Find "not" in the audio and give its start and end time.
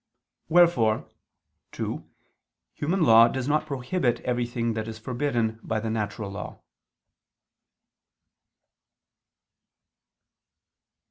3.47-3.67